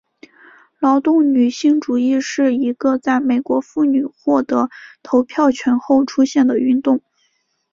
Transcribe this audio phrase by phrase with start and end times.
[0.79, 4.71] 劳动女性主义是一个在美国妇女获得
[5.03, 7.03] 投票权后出现的运动。